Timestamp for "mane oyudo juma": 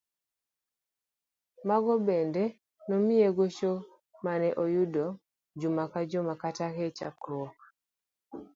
4.23-5.83